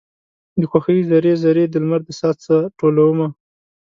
[0.59, 3.27] د خوښۍ ذرې، ذرې د لمر د ساه څه ټولومه